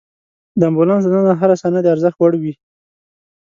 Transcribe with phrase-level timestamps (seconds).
[0.59, 2.53] د امبولانس دننه هره ثانیه د ارزښت وړ وي.